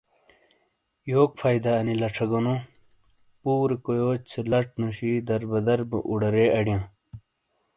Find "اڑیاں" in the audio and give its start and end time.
6.57-6.83